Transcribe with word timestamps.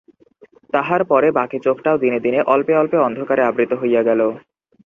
তাহার 0.73 1.01
পরে 1.05 1.27
বাকি 1.31 1.57
চোখটাও 1.59 1.97
দিনে 1.97 2.19
দিনে 2.19 2.39
অল্পে 2.53 2.73
অল্পে 2.75 2.97
অন্ধকারে 2.99 3.41
আবৃত 3.43 3.71
হইয়া 3.81 4.01
গেল। 4.03 4.21